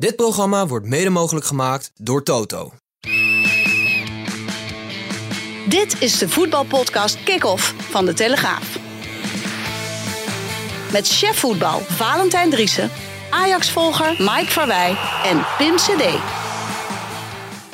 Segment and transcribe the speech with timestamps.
[0.00, 2.72] Dit programma wordt mede mogelijk gemaakt door Toto.
[5.68, 8.78] Dit is de voetbalpodcast Kick-Off van De Telegraaf.
[10.92, 12.90] Met chef voetbal Valentijn Driessen,
[13.30, 16.04] Ajax-volger Mike Verwij en Pim CD.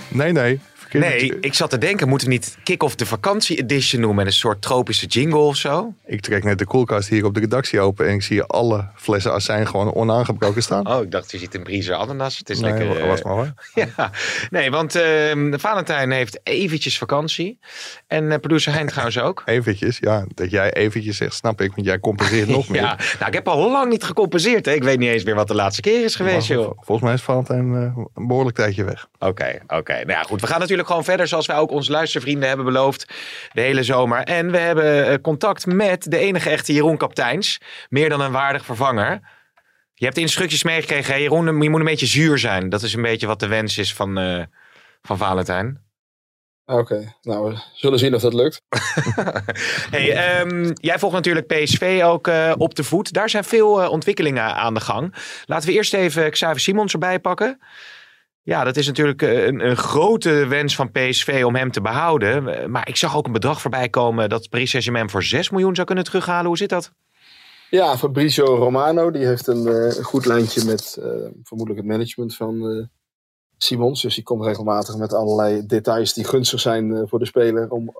[0.09, 0.61] Nee, nee.
[0.99, 4.39] Nee, ik zat te denken, moeten we niet kick-off de vakantie edition noemen met een
[4.39, 5.95] soort tropische jingle of zo?
[6.05, 9.33] Ik trek net de koelkast hier op de redactie open en ik zie alle flessen
[9.33, 10.89] azijn gewoon onaangebroken staan.
[10.89, 12.39] Oh, ik dacht, je ziet een briezer ananas.
[12.39, 13.07] Het is nee, lekker.
[13.07, 13.55] was maar hoor.
[13.97, 14.11] Ja,
[14.51, 17.59] nee, want uh, Valentijn heeft eventjes vakantie.
[18.07, 19.43] En uh, producer Hein trouwens ook.
[19.57, 20.27] Eventjes, ja.
[20.35, 22.81] Dat jij eventjes zegt, snap ik, want jij compenseert nog meer.
[22.81, 24.67] ja, nou, ik heb al lang niet gecompenseerd.
[24.67, 24.73] Hè.
[24.73, 26.79] Ik weet niet eens meer wat de laatste keer is geweest, maar, joh.
[26.81, 29.09] Volgens mij is Valentijn uh, een behoorlijk tijdje weg.
[29.19, 29.75] Oké, okay, oké.
[29.77, 30.03] Okay.
[30.03, 30.41] Nou ja, goed.
[30.41, 33.07] We gaan natuurlijk gewoon verder zoals wij ook onze luistervrienden hebben beloofd
[33.53, 34.19] de hele zomer.
[34.19, 37.61] En we hebben uh, contact met de enige echte Jeroen Kapteins.
[37.89, 39.21] Meer dan een waardig vervanger.
[39.95, 41.21] Je hebt instructies meegekregen, hè?
[41.21, 42.69] Jeroen, je moet een beetje zuur zijn.
[42.69, 44.43] Dat is een beetje wat de wens is van, uh,
[45.03, 45.85] van Valentijn.
[46.69, 47.17] Oké, okay.
[47.23, 48.63] nou we zullen zien of dat lukt.
[49.91, 53.13] hey, um, jij volgt natuurlijk PSV ook uh, op de voet.
[53.13, 55.15] Daar zijn veel uh, ontwikkelingen aan de gang.
[55.45, 57.61] Laten we eerst even Xavier Simons erbij pakken.
[58.47, 62.71] Ja, dat is natuurlijk een, een, grote wens van PSV om hem te behouden.
[62.71, 65.87] Maar ik zag ook een bedrag voorbij komen dat Paris Saint-Germain voor 6 miljoen zou
[65.87, 66.47] kunnen terughalen.
[66.47, 66.93] Hoe zit dat?
[67.71, 70.99] Ja, Fabrizio Romano die heeft een uh, goed lijntje met
[71.43, 72.85] vermoedelijk het management van uh,
[73.59, 74.03] Simons.
[74.03, 77.95] Dus die komt regelmatig met allerlei details die gunstig zijn voor de speler om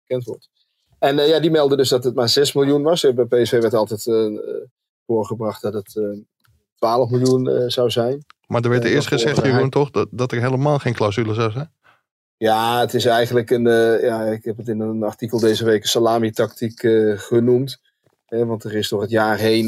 [0.00, 0.50] bekend wordt.
[0.98, 3.14] En ja, die meldde dus dat het maar 6 miljoen was.
[3.14, 4.04] Bij PSV werd altijd
[5.06, 6.24] voorgebracht dat het
[6.82, 8.24] 12 miljoen zou zijn.
[8.46, 11.70] Maar er werd eerst gezegd, Jeroen, toch, dat, dat er helemaal geen clausule zou zijn?
[12.36, 15.82] Ja, het is eigenlijk een, uh, ja, ik heb het in een artikel deze week
[15.82, 17.80] een salami-tactiek uh, genoemd.
[18.26, 19.66] Eh, want er is door het jaar heen,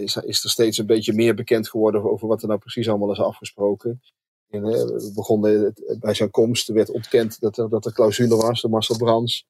[0.00, 3.12] is, is, er steeds een beetje meer bekend geworden over wat er nou precies allemaal
[3.12, 4.02] is afgesproken.
[4.50, 8.60] En, we begonnen bij zijn komst, er werd ontkend dat er, dat er clausule was,
[8.60, 9.46] de Marcel Brands.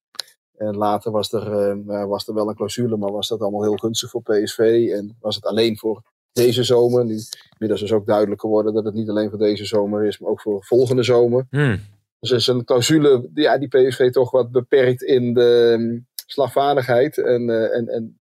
[0.56, 4.10] En later was er, was er wel een clausule, maar was dat allemaal heel gunstig
[4.10, 4.90] voor PSV.
[4.94, 7.04] En was het alleen voor deze zomer.
[7.04, 7.20] Nu
[7.52, 10.40] inmiddels is ook duidelijk geworden dat het niet alleen voor deze zomer is, maar ook
[10.40, 11.46] voor volgende zomer.
[11.50, 11.80] Hmm.
[12.20, 17.18] Dus er is een clausule ja, die PSV toch wat beperkt in de um, slagvaardigheid
[17.18, 18.20] en, uh, en, en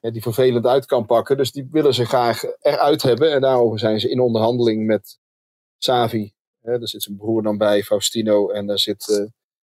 [0.00, 1.36] ja, die vervelend uit kan pakken.
[1.36, 3.32] Dus die willen ze graag eruit hebben.
[3.32, 5.18] En daarover zijn ze in onderhandeling met
[5.78, 6.32] Savi.
[6.60, 8.50] Hè, daar zit zijn broer dan bij, Faustino.
[8.50, 9.26] En daar zit uh,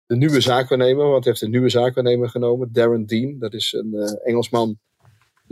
[0.06, 3.38] de nieuwe zaakwaarnemer, want hij heeft een nieuwe zaakwaarnemer genomen, Darren Dean.
[3.38, 4.78] Dat is een uh, Engelsman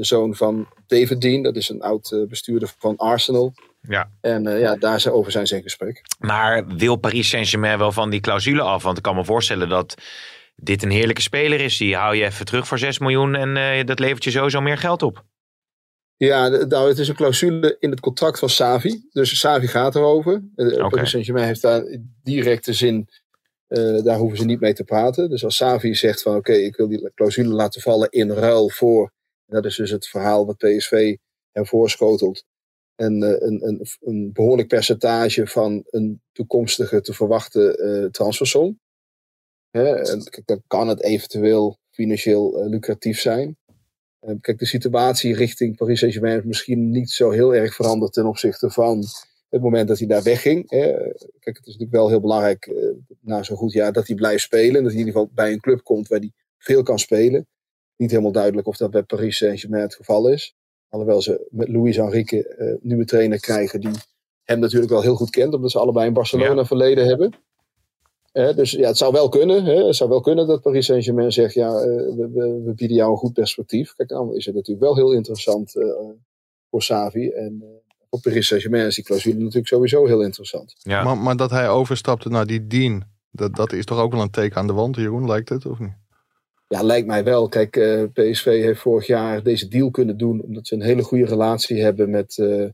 [0.00, 1.42] de zoon van David Dean.
[1.42, 3.54] Dat is een oud uh, bestuurder van Arsenal.
[3.80, 4.10] Ja.
[4.20, 6.02] En uh, ja, daarover zijn ze in gesprek.
[6.18, 8.82] Maar wil Paris Saint-Germain wel van die clausule af?
[8.82, 9.94] Want ik kan me voorstellen dat
[10.56, 11.76] dit een heerlijke speler is.
[11.76, 14.78] Die hou je even terug voor 6 miljoen en uh, dat levert je sowieso meer
[14.78, 15.24] geld op.
[16.16, 19.02] Ja, nou, het is een clausule in het contract van Savi.
[19.12, 20.42] Dus Savi gaat erover.
[20.54, 20.88] Okay.
[20.88, 23.08] Paris Saint-Germain heeft daar directe zin.
[24.02, 25.30] daar hoeven ze niet mee te praten.
[25.30, 28.68] Dus als Savi zegt van oké, okay, ik wil die clausule laten vallen in ruil
[28.68, 29.12] voor
[29.50, 31.16] dat is dus het verhaal wat PSV
[31.52, 32.44] hem voorschotelt.
[32.94, 38.80] En uh, een, een, een, behoorlijk percentage van een toekomstige te verwachten uh, transfersom.
[39.70, 43.56] Hè, en dan kan het eventueel financieel uh, lucratief zijn.
[44.40, 48.70] kijk, de situatie richting Paris Saint-Germain is misschien niet zo heel erg veranderd ten opzichte
[48.70, 49.04] van
[49.48, 50.70] het moment dat hij daar wegging.
[50.70, 50.92] Hè.
[51.38, 52.72] Kijk, het is natuurlijk wel heel belangrijk
[53.20, 54.82] na zo'n goed jaar dat hij blijft spelen.
[54.82, 57.46] Dat hij in ieder geval bij een club komt waar hij veel kan spelen
[58.00, 60.54] niet helemaal duidelijk of dat bij Paris Saint-Germain het geval is.
[60.88, 63.92] Alhoewel ze met Luis Enrique uh, nieuwe trainer krijgen die
[64.44, 66.64] hem natuurlijk wel heel goed kent, omdat ze allebei in Barcelona ja.
[66.64, 67.32] verleden hebben.
[68.32, 69.64] Uh, dus ja, het zou wel kunnen.
[69.64, 69.86] Hè?
[69.86, 73.10] Het zou wel kunnen dat Paris Saint-Germain zegt, ja, uh, we, we, we, bieden jou
[73.10, 73.94] een goed perspectief.
[73.94, 75.72] Kijk, dan is het natuurlijk wel heel interessant
[76.70, 77.28] voor Savi.
[77.28, 77.64] En
[78.10, 80.74] voor Paris Saint-Germain is die clausule natuurlijk sowieso heel interessant.
[80.78, 81.02] Ja.
[81.02, 84.30] Maar, maar dat hij overstapte naar die Dean, dat, dat is toch ook wel een
[84.30, 85.99] teken aan de wand, Jeroen, lijkt het, of niet?
[86.74, 87.48] Ja, lijkt mij wel.
[87.48, 91.24] Kijk, uh, PSV heeft vorig jaar deze deal kunnen doen omdat ze een hele goede
[91.24, 92.68] relatie hebben met uh,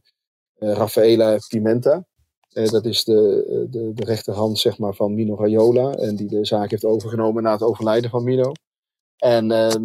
[0.54, 2.06] Rafaela Pimenta.
[2.52, 6.70] dat is de, de, de, rechterhand zeg maar, van Mino Raiola en die de zaak
[6.70, 8.52] heeft overgenomen na het overlijden van Mino.
[9.16, 9.84] En ehm,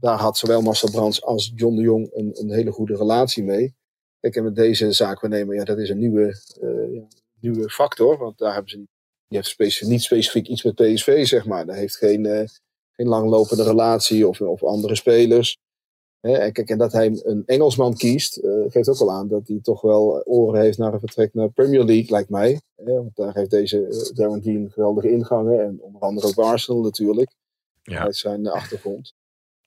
[0.00, 3.74] daar had zowel Marcel Brands als John de Jong een, een hele goede relatie mee.
[4.20, 6.34] Kijk, en met deze zaakwaarnemer, ja, dat is een nieuwe,
[6.92, 7.06] ja,
[7.40, 8.18] nieuwe factor.
[8.18, 8.86] Want daar hebben ze die
[9.28, 11.66] heeft specifiek, niet specifiek iets met PSV, zeg maar.
[11.66, 12.48] Daar heeft geen,
[12.96, 15.58] geen langlopende relatie of, of andere spelers.
[16.20, 19.80] en kijk, en dat hij een Engelsman kiest, geeft ook al aan dat hij toch
[19.80, 22.60] wel oren heeft naar een vertrek naar Premier League, lijkt mij.
[22.74, 25.60] want daar heeft deze Darren Dean geweldige ingangen.
[25.60, 27.34] En onder andere ook Arsenal natuurlijk.
[27.82, 28.02] Ja.
[28.02, 29.14] Uit zijn achtergrond.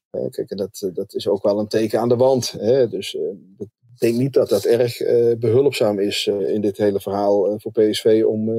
[0.09, 2.59] kijk, en dat, dat is ook wel een teken aan de wand.
[2.89, 4.97] Dus ik denk niet dat dat erg
[5.39, 8.49] behulpzaam is in dit hele verhaal voor PSV om,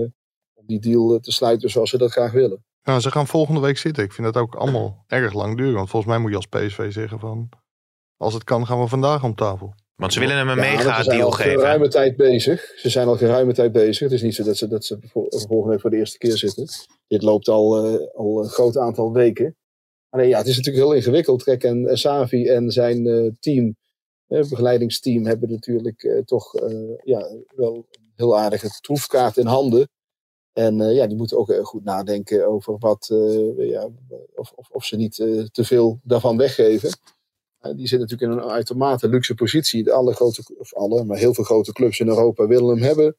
[0.55, 2.65] om die deal te sluiten zoals ze dat graag willen.
[2.87, 4.05] Ja, ze gaan volgende week zitten.
[4.05, 5.75] Ik vind dat ook allemaal erg lang duren.
[5.75, 7.49] Want volgens mij moet je als PSV zeggen van...
[8.17, 9.75] Als het kan, gaan we vandaag om tafel.
[9.95, 11.03] Want ze willen hem een mega deal geven.
[11.03, 12.73] Ze zijn al geruime tijd bezig.
[12.77, 13.99] Ze zijn al geruime tijd bezig.
[13.99, 14.99] Het is niet zo dat ze, dat ze
[15.31, 16.69] volgende week voor de eerste keer zitten.
[17.07, 19.57] Dit loopt al, uh, al een groot aantal weken.
[20.09, 21.43] Alleen ja, het is natuurlijk heel ingewikkeld.
[21.43, 23.77] Kijk, en Savi en zijn uh, team,
[24.29, 26.53] uh, begeleidingsteam, hebben natuurlijk toch
[27.05, 29.89] ja, wel een heel aardige troefkaart in handen.
[30.57, 33.89] En uh, ja, die moeten ook goed nadenken over wat, uh, ja,
[34.35, 36.91] of, of, of, ze niet uh, te veel daarvan weggeven.
[37.61, 39.93] die zitten natuurlijk in een uitermate luxe positie.
[39.93, 43.17] Alle grote, of alle, maar heel veel grote clubs in Europa willen hem hebben.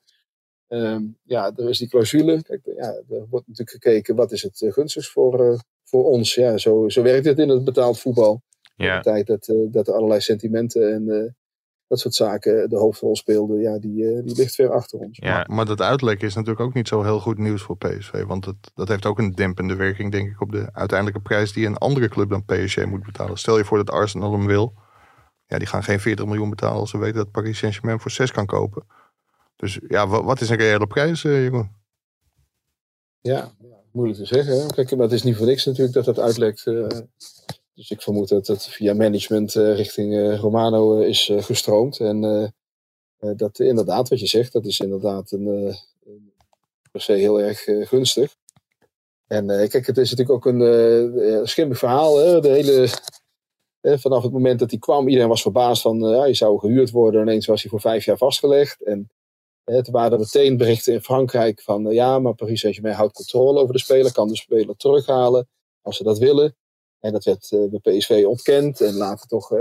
[0.67, 2.41] Um, ja, er is die clausule.
[2.41, 6.35] Kijk, ja, er wordt natuurlijk gekeken wat is het gunstigst voor, voor ons.
[6.35, 8.41] Ja, zo, zo werkt het in het betaald voetbal.
[8.75, 8.97] Ja.
[8.97, 11.35] De tijd dat, dat er allerlei sentimenten en
[11.87, 15.17] dat soort zaken de hoofdrol speelden, ja, die, eh, die ligt ver achter ons.
[15.21, 15.45] Ja.
[15.49, 18.23] Maar, dat uitlekken is natuurlijk ook niet zo heel goed nieuws voor PSV.
[18.23, 21.65] Want het, dat heeft ook een dempende werking, denk ik, op de uiteindelijke prijs die
[21.65, 23.37] een andere club dan PSG moet betalen.
[23.37, 24.73] Stel je voor dat Arsenal hem wil.
[25.47, 28.31] Ja, die gaan geen 40 miljoen betalen als ze weten dat Paris Saint-Germain voor 6
[28.31, 28.85] kan kopen.
[29.55, 31.71] Dus ja, wat, is een reële prijs, uh, Jeroen?
[33.21, 33.51] Ja,
[33.91, 34.71] moeilijk te zeggen.
[34.71, 36.65] Kijk, maar het is niet voor niks natuurlijk dat dat uitlekt.
[36.65, 36.87] Uh,
[37.77, 41.99] dus ik vermoed dat het via management uh, richting uh, Romano uh, is gestroomd.
[41.99, 42.53] En
[43.17, 45.75] dat inderdaad, wat je zegt, dat is inderdaad een,
[46.91, 48.35] per se heel erg gunstig.
[49.27, 52.17] En kijk, het is natuurlijk ook een schimmig verhaal.
[52.17, 52.39] Hè?
[52.39, 52.89] De hele,
[53.81, 57.21] vanaf het moment dat hij kwam, iedereen was verbaasd van, ja, je zou gehuurd worden.
[57.21, 58.83] Ineens was hij voor vijf jaar vastgelegd.
[58.83, 59.09] En
[59.63, 63.73] toen waren er meteen berichten in Frankrijk van, ja, maar Paris Saint-Germain houdt controle over
[63.73, 65.47] de speler, kan de speler terughalen
[65.81, 66.55] als ze dat willen.
[66.99, 68.81] En dat werd uh, bij PSV ontkend.
[68.81, 69.59] En later toch uh,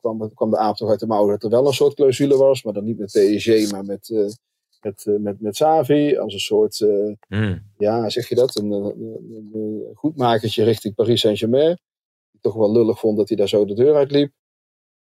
[0.00, 2.62] kwam, kwam de aap toch uit de mouw dat er wel een soort clausule was.
[2.62, 4.28] Maar dan niet met PSG, maar met, uh,
[4.80, 6.16] met, met, met Savi.
[6.16, 6.80] Als een soort,
[7.28, 7.62] mm.
[7.78, 8.56] ja, zeg je dat?
[8.56, 11.78] Een, een, een goedmakertje richting Paris Saint-Germain.
[12.30, 14.32] Die toch wel lullig vond dat hij daar zo de deur uit liep.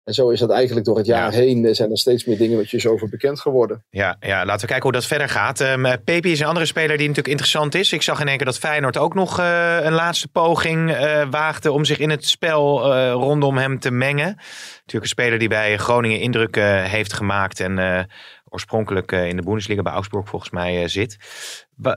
[0.05, 1.65] En zo is dat eigenlijk door het jaar heen.
[1.65, 3.85] Er zijn er steeds meer dingen wat je over bekend geworden.
[3.91, 5.61] Ja, ja, laten we kijken hoe dat verder gaat.
[5.61, 7.93] Um, Pepe is een andere speler die natuurlijk interessant is.
[7.93, 11.73] Ik zag in één keer dat Feyenoord ook nog uh, een laatste poging uh, waagde
[11.73, 14.27] om zich in het spel uh, rondom hem te mengen.
[14.27, 16.57] Natuurlijk een speler die bij Groningen indruk
[16.87, 17.61] heeft gemaakt.
[17.61, 18.09] En
[18.49, 21.17] oorspronkelijk in de Bundesliga bij Augsburg volgens mij zit.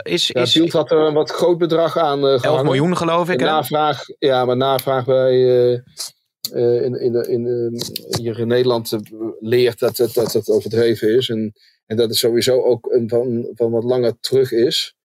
[0.04, 3.40] Is, ja, is, had er een wat groot bedrag aan uh, 11 miljoen geloof ik.
[3.40, 5.84] Navraag, ja, maar navraag bij
[6.52, 7.80] in, in, in, uh,
[8.20, 9.00] hier in Nederland uh,
[9.40, 11.30] leert dat, dat, dat het overdreven is.
[11.30, 11.54] En,
[11.86, 14.96] en dat het sowieso ook een, van, van wat langer terug is.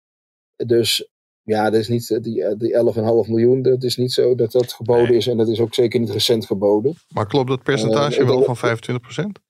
[0.56, 1.08] Dus
[1.42, 2.92] ja, dat is niet, die, die
[3.24, 5.26] 11,5 miljoen, dat is niet zo dat dat geboden is.
[5.26, 6.94] En dat is ook zeker niet recent geboden.
[7.08, 9.46] Maar klopt dat percentage wel van 25%?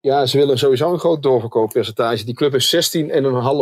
[0.00, 2.24] Ja, ze willen sowieso een groot doorverkooppercentage.
[2.24, 3.00] Die club heeft 16,5,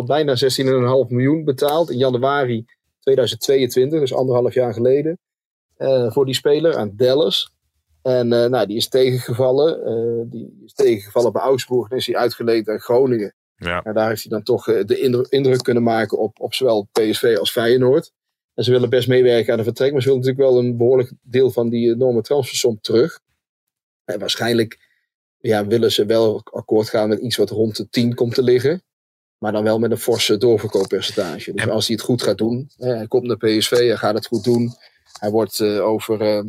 [0.06, 2.64] bijna 16,5 miljoen betaald in januari
[3.00, 5.18] 2022, dus anderhalf jaar geleden.
[5.82, 7.52] Eh, voor die speler aan Dallas.
[8.02, 9.78] En uh, nou, die is tegengevallen.
[9.78, 13.34] Uh, die is tegengevallen bij Augsburg en is hij uitgeleend aan Groningen.
[13.56, 13.82] Ja.
[13.82, 17.36] En daar heeft hij dan toch de indruk, indruk, kunnen maken op, op zowel PSV
[17.38, 18.12] als Feyenoord.
[18.54, 21.12] En ze willen best meewerken aan de vertrek, maar ze willen natuurlijk wel een behoorlijk
[21.22, 23.20] deel van die enorme transfersom terug.
[24.04, 24.78] En waarschijnlijk
[25.38, 28.82] ja, willen ze wel akkoord gaan met iets wat rond de 10 komt te liggen.
[29.38, 31.52] Maar dan wel met een forse doorverkooppercentage.
[31.52, 34.44] Dus als hij het goed gaat doen, hij komt naar PSV, hij gaat het goed
[34.44, 34.72] doen.
[35.18, 36.44] Hij wordt uh, over uh,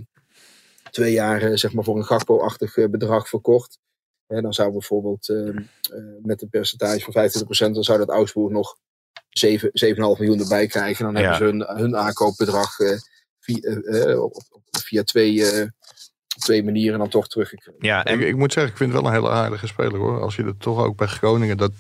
[0.91, 3.79] twee jaar uh, zeg maar voor een Gakpo-achtig bedrag verkocht.
[4.27, 5.27] En dan zou bijvoorbeeld
[6.22, 7.29] met een percentage van
[7.70, 8.75] 25%, dan zou dat Augsburg nog
[9.29, 11.05] 7, 7,5 miljoen erbij krijgen.
[11.05, 11.29] Dan ja.
[11.29, 12.75] hebben ze hun, hun aankoopbedrag
[13.39, 13.60] via,
[14.72, 15.43] via twee,
[16.39, 17.86] twee manieren dan toch teruggekregen.
[17.86, 18.20] Ja, en...
[18.20, 20.22] ik, ik, moet zeggen, ik vind het wel een hele aardige speler hoor.
[20.22, 21.72] Als je er toch ook bij Groningen dat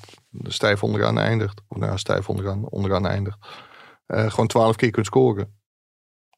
[0.43, 1.61] stijf onderaan eindigt.
[1.67, 3.37] Of nou, stijf onderaan, onderaan eindigt.
[4.07, 5.62] gewoon 12 keer kunt scoren.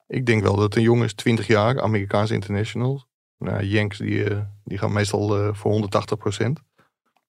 [0.07, 3.03] Ik denk wel dat een jongen is 20 jaar, Amerikaans international.
[3.37, 6.59] Nou, Yanks die, uh, die gaan meestal uh, voor 180 procent.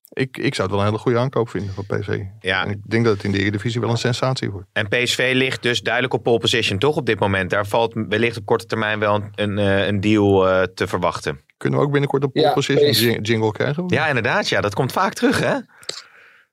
[0.09, 2.23] Ik, ik zou het wel een hele goede aankoop vinden voor PSV.
[2.41, 2.65] Ja.
[2.65, 4.69] En ik denk dat het in de Eredivisie wel een sensatie wordt.
[4.73, 7.51] En PSV ligt dus duidelijk op pole position toch op dit moment.
[7.51, 10.41] Daar valt wellicht op korte termijn wel een, een, eh, een deal
[10.75, 11.41] te verwachten.
[11.57, 13.85] Kunnen we ook binnenkort een pole position jingle krijgen?
[13.87, 14.49] Ja, inderdaad.
[14.49, 15.57] Ja, dat komt vaak terug, hè?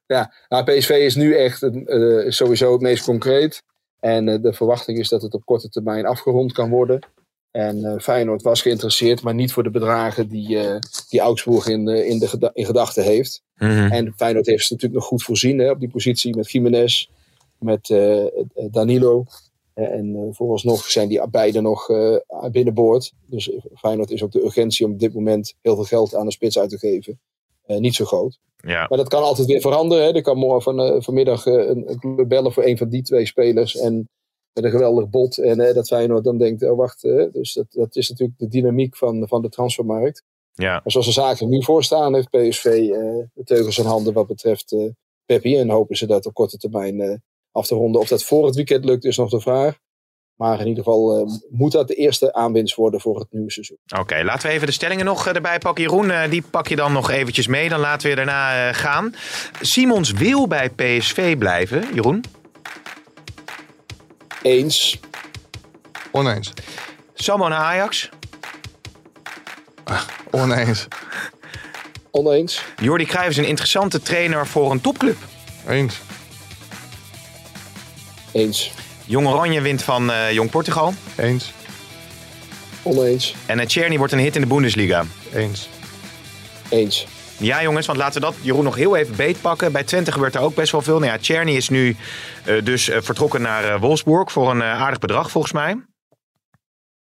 [0.05, 3.63] Ja, nou, PSV is nu echt uh, sowieso het meest concreet.
[4.03, 6.99] En uh, de verwachting is dat het op korte termijn afgerond kan worden.
[7.51, 10.57] En uh, Feyenoord was geïnteresseerd, maar niet voor de bedragen die,
[11.09, 13.43] die Augsburg in, in, de in gedachten heeft.
[13.55, 13.91] Mm -hmm.
[13.91, 17.09] En Feyenoord heeft ze natuurlijk nog goed voorzien hè, op die positie met Jiménez,
[17.59, 17.87] met
[18.71, 19.25] Danilo.
[19.73, 21.87] En vooralsnog zijn die beide nog
[22.51, 23.13] binnenboord.
[23.25, 26.31] Dus Feyenoord is ook de urgentie om op dit moment heel veel geld aan de
[26.31, 27.19] spits uit te geven.
[27.65, 28.39] niet zo groot.
[28.67, 28.85] Ja.
[28.89, 30.03] Maar dat kan altijd weer veranderen.
[30.03, 30.13] Hè.
[30.13, 33.25] Er kan morgen van, uh, vanmiddag uh, een, club bellen voor een van die twee
[33.25, 33.77] spelers.
[33.77, 34.09] En
[34.53, 35.37] met een geweldig bod.
[35.37, 37.01] En uh, dat Feyenoord dan denkt, oh wacht.
[37.31, 40.23] dus dat, dat is natuurlijk de dynamiek van, van de transfermarkt.
[40.53, 40.71] Ja.
[40.71, 42.63] Maar zoals de zaken nu voor staan, heeft PSV
[43.33, 44.75] de teugels in handen wat betreft
[45.25, 45.57] Peppi.
[45.57, 48.01] En hopen ze dat op korte termijn af te ronden.
[48.01, 49.79] Of dat voor het weekend lukt, is nog de vraag.
[50.35, 53.77] Maar in ieder geval uh, moet dat de eerste aanwinst worden voor het nieuwe seizoen.
[53.99, 55.83] Oké, laten we even de stellingen nog uh, erbij pakken.
[55.83, 57.69] Jeroen, uh, die pak je dan nog eventjes mee.
[57.69, 59.15] Dan laten we daarna gaan.
[59.61, 61.93] Simons wil bij PSV blijven.
[61.93, 62.23] Jeroen?
[64.41, 64.99] Eens.
[66.11, 66.53] Oneens.
[67.13, 68.09] Samo naar Ajax?
[69.83, 70.87] Ah, oneens.
[72.11, 72.63] Oneens.
[72.81, 75.17] Jordi Cruijff is een interessante trainer voor een topclub.
[75.67, 76.01] Eens.
[78.31, 78.71] Eens.
[79.05, 80.93] Jong Oranje wint van uh, Jong Portugal.
[81.17, 81.53] Eens.
[82.83, 83.35] Oneens.
[83.45, 85.05] En Czerny wordt een hit in de Bundesliga.
[85.33, 85.69] Eens.
[86.69, 87.07] Eens.
[87.37, 89.71] Ja, jongens, want laten we dat Jeroen nog heel even beetpakken.
[89.71, 90.99] Bij Twente gebeurt er ook best wel veel.
[90.99, 91.95] Nou ja, is nu
[92.47, 95.85] uh, dus vertrokken naar Wolfsburg voor een aardig bedrag, volgens mij.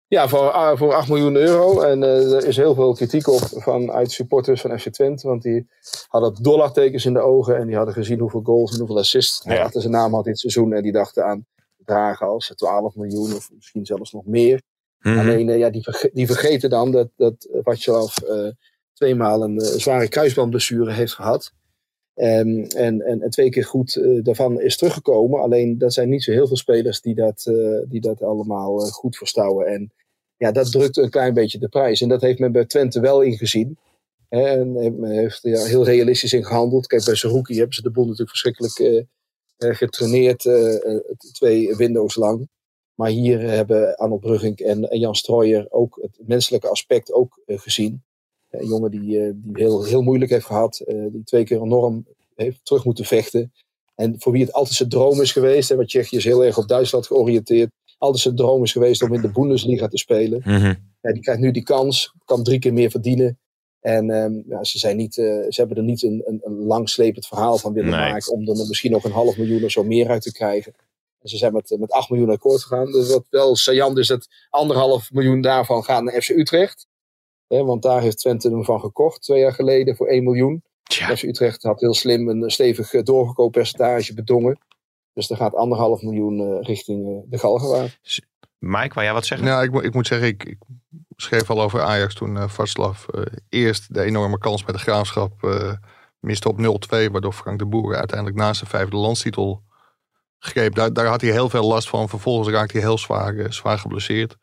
[0.07, 1.81] Ja, voor, voor 8 miljoen euro.
[1.81, 5.29] En er is heel veel kritiek op vanuit supporters van FC Twente.
[5.29, 5.69] Want die
[6.09, 7.57] hadden dollartekens in de ogen.
[7.57, 10.39] En die hadden gezien hoeveel goals en hoeveel assists hij achter zijn naam had dit
[10.39, 10.73] seizoen.
[10.73, 11.47] En die dachten aan
[11.93, 14.63] dragen als 12 miljoen of misschien zelfs nog meer.
[14.99, 15.19] Mhm.
[15.19, 18.51] Alleen uh, ja, die, die, vergeten dan dat, dat Watjelaf uh,
[18.93, 21.53] tweemaal een zware kruisbandblessure heeft gehad.
[22.15, 25.41] Um, en, en, en, twee keer goed uh, daarvan is teruggekomen.
[25.41, 27.43] Alleen dat zijn niet zo heel veel spelers die dat,
[27.89, 29.67] die dat allemaal goed verstouwen.
[29.67, 29.93] En
[30.37, 32.01] ja, dat drukt een klein beetje de prijs.
[32.01, 33.79] En dat heeft men bij Twente wel ingezien.
[34.33, 36.87] En men heeft ja, heel realistisch in gehandeld.
[36.87, 39.03] Kijk, bij Saruki hebben ze de boel natuurlijk verschrikkelijk eh,
[39.63, 41.01] getraineerd eh, eh,
[41.33, 42.49] twee windows lang.
[42.95, 48.03] Maar hier hebben Arnold en, Jan Strooijer ook het menselijke aspect ook gezien.
[48.51, 49.01] Een jongen die,
[49.35, 53.53] die heel, heel moeilijk heeft gehad, die twee keer enorm heeft terug moeten vechten.
[53.95, 56.59] En voor wie het altijd zijn droom is geweest, hè, want Tsjechië is heel erg
[56.59, 60.41] op Duitsland georiënteerd, altijd zijn droom is geweest om in de Bundesliga te spelen.
[60.45, 60.75] Mhm.
[61.01, 63.39] ja, die krijgt nu die kans, kan drie keer meer verdienen.
[63.83, 67.27] En um, ja, ze, zijn niet, uh, ze hebben er niet een, een, een langslepend
[67.27, 68.33] verhaal van willen maken.
[68.33, 70.75] Om er misschien nog een half miljoen of zo meer uit te krijgen.
[71.23, 72.93] En ze zijn met, met 8 miljoen akkoord gegaan.
[72.93, 76.87] Dus wat wel saillant is, dat anderhalf miljoen daarvan gaat naar FC Utrecht.
[77.47, 80.63] want daar heeft Twente hem van gekocht twee jaar geleden voor 1 miljoen.
[80.83, 81.17] Ja.
[81.17, 84.59] FC Utrecht had heel slim een stevig eh, doorverkooppercentage bedongen.
[85.13, 87.99] Dus er gaat anderhalf miljoen uh, richting uh, de Galgenwaard.
[88.59, 89.47] Mike, wou jij wat zeggen?
[89.47, 90.59] Nou, ik, ik moet zeggen, ik, ik
[91.17, 92.45] schreef al over Ajax toen uh,
[93.49, 95.73] eerst de enorme kans bij de graafschap uh,
[96.21, 97.11] miste op 0-2.
[97.11, 99.63] Waardoor Frank de Boer uiteindelijk naast zijn vijfde landstitel
[100.45, 100.75] greep.
[100.75, 102.09] Daar, daar had hij heel veel last van.
[102.09, 104.37] Vervolgens raakte hij heel zwaar, zwaar geblesseerd.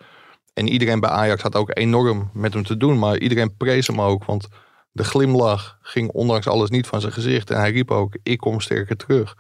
[0.53, 2.99] En iedereen bij Ajax had ook enorm met hem te doen.
[2.99, 4.25] Maar iedereen prees hem ook.
[4.25, 4.47] Want
[4.91, 7.49] de glimlach ging ondanks alles niet van zijn gezicht.
[7.49, 9.37] En hij riep ook, ik kom sterker terug.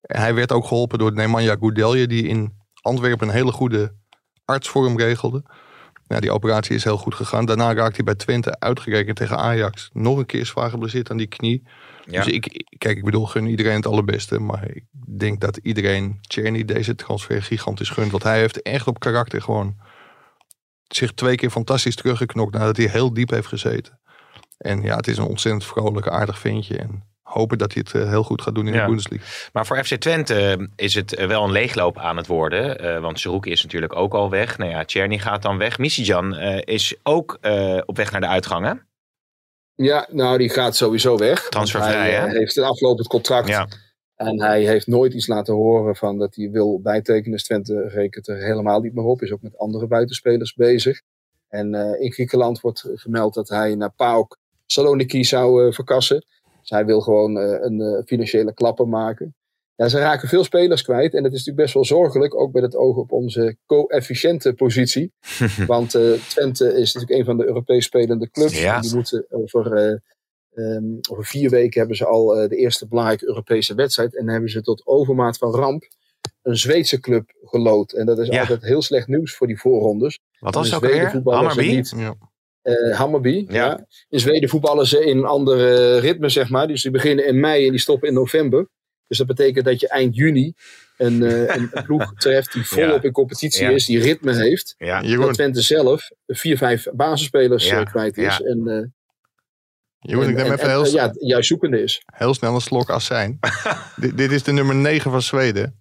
[0.00, 2.06] Hij werd ook geholpen door Nemanja Goudelje.
[2.06, 3.94] Die in Antwerpen een hele goede
[4.44, 5.42] arts voor hem regelde.
[6.08, 7.44] Ja, die operatie is heel goed gegaan.
[7.44, 9.90] Daarna raakte hij bij Twente uitgerekend tegen Ajax.
[9.92, 11.62] Nog een keer zwaar geblesseerd aan die knie.
[12.04, 14.38] Dus ik, kijk, ik bedoel, gun iedereen het allerbeste.
[14.38, 14.84] Maar ik
[15.18, 18.10] denk dat iedereen Czerny deze transfer gigantisch gunt.
[18.10, 19.76] Want hij heeft echt op karakter gewoon
[20.88, 24.00] zich twee keer fantastisch teruggeknokt nadat hij heel diep heeft gezeten.
[24.58, 26.76] En ja, het is een ontzettend vrolijk, aardig ventje.
[26.78, 29.24] En hopen dat hij het eh, heel goed gaat doen in de Bundesliga.
[29.52, 32.84] Maar voor FC Twente eh, is het eh, wel een leegloop aan het worden.
[32.84, 34.58] Uh, want Zerouki is natuurlijk ook al weg.
[34.58, 35.78] Nou ja, Czerny gaat dan weg.
[35.78, 37.38] Misijan uh, is ook
[37.86, 38.82] op weg naar de uitgang,
[39.74, 41.48] Ja, nou die gaat sowieso weg.
[41.48, 43.48] Transfervrij, Hij heeft een aflopend contract.
[43.48, 43.68] Ja.
[44.16, 47.30] En hij heeft nooit iets laten horen van dat hij wil bijtekenen.
[47.30, 49.22] Dus Twente rekent er helemaal niet meer op.
[49.22, 51.00] Is ook met andere buitenspelers bezig.
[51.48, 56.24] En in Griekenland wordt gemeld dat hij naar PAOK Saloniki zou verkassen.
[56.68, 59.34] Dus hij wil gewoon uh, een uh, financiële klapper maken.
[59.74, 61.14] Ja, ze raken veel spelers kwijt.
[61.14, 65.12] En dat is natuurlijk best wel zorgelijk, ook met het oog op onze co-efficiënte positie.
[65.66, 68.60] Want uh, Twente is natuurlijk een van de Europees spelende clubs.
[68.60, 68.80] Ja.
[68.80, 69.72] Die moeten over,
[70.54, 74.16] um, over vier weken hebben ze al de eerste belangrijke Europese wedstrijd.
[74.16, 75.88] En dan hebben ze tot overmaat van ramp
[76.42, 77.92] een Zweedse club gelood.
[77.92, 80.18] En dat is altijd heel slecht nieuws voor die voorrondes.
[80.38, 81.20] Wat was dat weer?
[81.24, 81.66] Hammarby?
[81.66, 82.14] Niet, ja.
[82.68, 83.46] Uh, Hammarby.
[83.48, 83.86] Ja.
[84.08, 86.66] In Zweden voetballen ze in een andere ritme, zeg maar.
[86.66, 88.68] Dus die beginnen in mei en die stoppen in november.
[89.06, 90.54] Dus dat betekent dat je eind juni
[90.96, 94.74] een, uh, een, ploeg treft die volop in competitie is, die ritme heeft.
[94.78, 95.02] Ja.
[95.02, 98.40] Dat Twente zelf vier, vijf basisspelers kwijt is.
[98.40, 98.92] En,
[100.00, 102.02] Jeroen, ik neem even heel, ja, juist zoekende is.
[102.06, 103.38] Heel snel een slok assijn.
[103.96, 105.80] dit, dit is de nummer 9 van Zweden.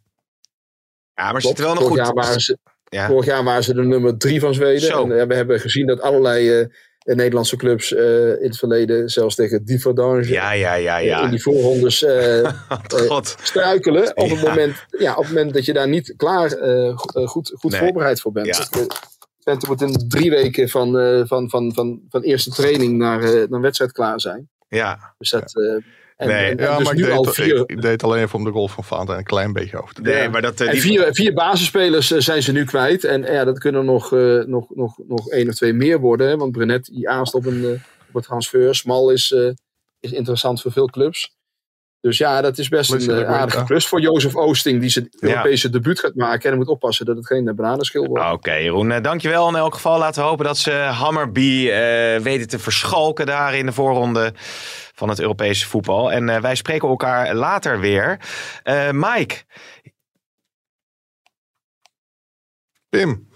[1.13, 1.97] Ja, maar zit wel nog goed.
[1.97, 2.57] Jaar waren ze,
[2.89, 3.07] ja.
[3.07, 4.91] Vorig jaar waren ze de nummer 3 van Zweden.
[4.91, 6.65] En uh, we hebben gezien dat allerlei uh,
[7.03, 11.23] Nederlandse clubs uh, in het verleden, zelfs tegen Differdange, ja, ja, ja, ja.
[11.23, 11.97] in die voorrondes
[13.43, 14.17] struikelen.
[14.17, 16.49] Op, het moment, ja, op het moment dat je daar niet klaar
[17.25, 17.79] goed, goed nee.
[17.79, 18.47] voorbereid voor bent.
[18.47, 18.87] Ja.
[19.47, 23.47] Twente moet in drie weken van, uh, van, van, van, van eerste training naar, uh,
[23.49, 24.49] naar wedstrijd klaar zijn.
[24.67, 25.13] Ja.
[25.17, 25.53] Dus dat...
[26.17, 27.63] En, nee, en, ja, dus maar ik deed, vier...
[27.65, 30.21] ik, deed alleen even om de rol van Vaanten een klein beetje over te Nee,
[30.21, 30.29] ja.
[30.29, 30.81] maar dat, die...
[30.81, 33.03] vier, vier basisspelers zijn ze nu kwijt.
[33.03, 34.11] En ja, dat kunnen nog,
[34.45, 36.27] nog, nog, nog één of twee meer worden.
[36.27, 38.75] Hè, want Brenet die aanst op een, op een transfer.
[38.75, 39.31] Smal is,
[39.99, 41.36] is interessant voor veel clubs.
[42.07, 45.69] Dus ja, dat is best een uh, aardige klus voor Jozef Oosting, die zijn Europese
[45.69, 46.51] debuut gaat maken.
[46.51, 48.23] En moet oppassen dat het geen bananenschil wordt.
[48.23, 49.97] Oké, okay, Jeroen, uh, dankjewel in elk geval.
[49.97, 51.71] Laten we hopen dat ze Hammerby uh,
[52.17, 54.33] weten te verschalken daar in de voorronde
[54.93, 56.11] van het Europese voetbal.
[56.11, 58.19] En wij spreken elkaar later weer.
[58.91, 59.35] Mike.
[62.89, 63.26] Pim.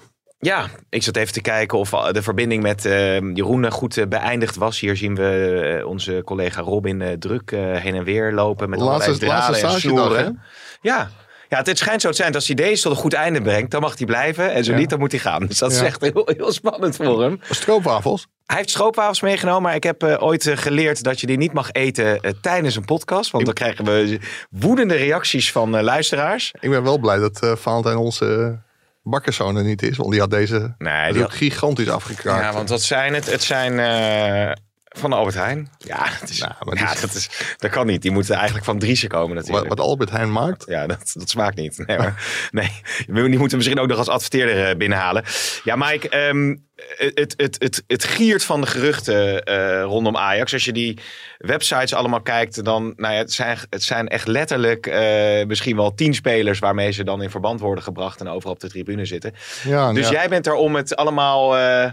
[0.42, 4.56] Ja, ik zat even te kijken of de verbinding met uh, Jeroen goed uh, beëindigd
[4.56, 4.80] was.
[4.80, 9.50] Hier zien we uh, onze collega Robin druk heen en weer lopen met laatste, draden
[9.50, 10.42] laatste en snoeren.
[10.82, 11.10] Ja.
[11.50, 13.72] Ja, het schijnt zo te zijn dat als hij deze tot een goed einde brengt,
[13.72, 14.52] dan mag hij blijven.
[14.52, 15.46] En zo niet, dan moet hij gaan.
[15.46, 17.40] Dus dat is echt heel, heel spannend voor hem.
[17.50, 18.28] Stroopwafels?
[18.46, 22.36] Hij heeft stroopwafels meegenomen, maar ik heb ooit geleerd dat je die niet mag eten
[22.42, 23.32] tijdens een podcast.
[23.32, 24.20] Want dan krijgen we
[24.50, 26.54] woedende reacties van luisteraars.
[26.60, 28.60] Ik ben wel blij dat Valentijn onze
[29.02, 29.98] bakkerszoon er niet is.
[29.98, 31.32] Want die had deze nee, die had...
[31.32, 32.44] gigantisch afgekraakt.
[32.44, 33.32] Ja, want dat zijn het.
[33.32, 34.52] Het zijn uh,
[34.98, 35.70] van Albert Heijn.
[35.78, 38.02] Ja, het is, nou, ja dat, is, dat kan niet.
[38.02, 39.68] Die moeten eigenlijk van Driessen komen natuurlijk.
[39.68, 40.64] Wat, wat Albert Heijn maakt?
[40.68, 41.84] Ja, dat, dat smaakt niet.
[41.86, 42.72] Nee, maar, nee,
[43.08, 45.24] die moeten misschien ook nog als adverteerder eh, binnenhalen.
[45.64, 46.66] Ja, Mike, um,
[46.98, 50.54] het, het, het, het giert van de geruchten uh, rondom Ajax.
[50.54, 51.00] Als je die
[51.38, 55.94] websites allemaal kijkt, dan nou ja, het, zijn, het zijn echt letterlijk uh, misschien wel
[55.94, 59.34] tien spelers waarmee ze dan in verband worden gebracht en overal op de tribune zitten.
[59.64, 61.92] Ja, dus jij bent er om het allemaal uh,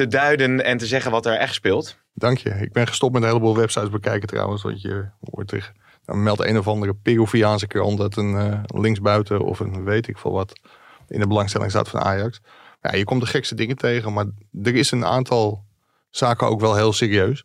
[0.00, 1.96] te duiden en te zeggen wat er echt speelt.
[2.14, 2.50] Dank je.
[2.50, 4.62] Ik ben gestopt met een heleboel websites bekijken trouwens.
[4.62, 5.74] Want je hoort tegen.
[6.04, 10.18] Dan meldt een of andere Peruviaanse krant dat een uh, linksbuiten of een weet ik
[10.18, 10.60] veel wat
[11.08, 12.40] in de belangstelling staat van Ajax.
[12.82, 14.26] Ja, je komt de gekste dingen tegen, maar
[14.62, 15.64] er is een aantal
[16.10, 17.44] zaken ook wel heel serieus.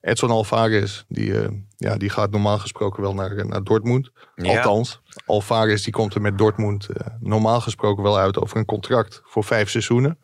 [0.00, 4.10] Edson Alvarez, die, uh, ja, die gaat normaal gesproken wel naar, naar Dortmund.
[4.36, 9.20] Althans, Alvarez die komt er met Dortmund uh, normaal gesproken wel uit over een contract
[9.24, 10.18] voor vijf seizoenen.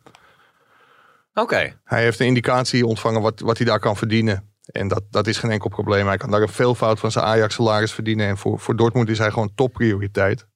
[1.33, 1.79] Oké.
[1.83, 4.49] Hij heeft een indicatie ontvangen wat, wat hij daar kan verdienen.
[4.65, 6.07] En dat, dat is geen enkel probleem.
[6.07, 8.27] Hij kan daar een veelvoud van zijn Ajax-salaris verdienen.
[8.27, 10.47] En voor, voor Dortmund is hij gewoon topprioriteit.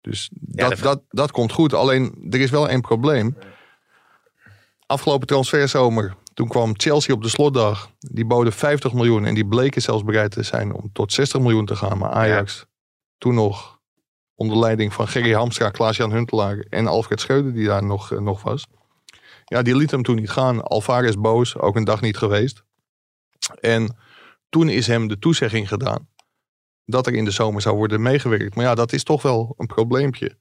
[0.00, 1.74] Dus dat, dat, dat, dat komt goed.
[1.74, 3.36] Alleen, er is wel één probleem.
[4.86, 7.90] Afgelopen transferzomer, toen kwam Chelsea op de slotdag.
[7.98, 11.66] Die boden 50 miljoen en die bleken zelfs bereid te zijn om tot 60 miljoen
[11.66, 11.98] te gaan.
[11.98, 12.66] Maar Ajax,
[13.18, 13.80] toen nog
[14.34, 18.42] onder leiding van Gerry Hamstra, Klaas-Jan Huntelaar en Alfred Schreuder, die daar nog, eh, nog
[18.42, 18.66] was.
[19.52, 20.62] Ja, die liet hem toen niet gaan.
[20.62, 22.62] Alvarez boos, ook een dag niet geweest.
[23.60, 23.96] En
[24.48, 26.08] toen is hem de toezegging gedaan
[26.84, 28.54] dat er in de zomer zou worden meegewerkt.
[28.54, 30.36] Maar ja, dat is toch wel een probleempje.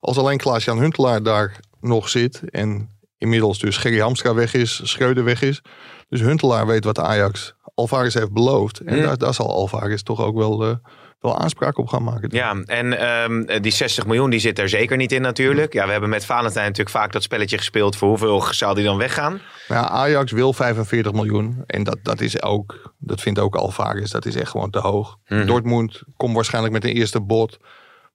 [0.00, 5.24] Als alleen Klaas-Jan Huntelaar daar nog zit en inmiddels dus Gerry Hamstra weg is, Schreuder
[5.24, 5.62] weg is.
[6.08, 8.80] Dus Huntelaar weet wat Ajax Alvarez heeft beloofd.
[8.80, 10.68] En daar, daar, zal Alvarez toch ook wel...
[10.68, 10.76] Uh,
[11.24, 12.28] wel aanspraak op gaan maken.
[12.32, 15.72] Ja, en um, die 60 miljoen die zit er zeker niet in natuurlijk.
[15.72, 17.96] Ja, we hebben met Valentijn natuurlijk vaak dat spelletje gespeeld.
[17.96, 19.40] Voor hoeveel zou die dan weggaan?
[19.68, 21.62] Ja, Ajax wil 45 miljoen.
[21.66, 25.18] En dat, dat is ook, dat vindt ook Alvarez, dat is echt gewoon te hoog.
[25.24, 25.46] Hmm.
[25.46, 27.58] Dortmund komt waarschijnlijk met een eerste bod.